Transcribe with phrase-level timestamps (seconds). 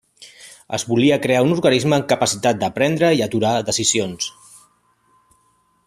[0.77, 4.31] Es volia crear un organisme amb capacitat per prendre i aturar decisions.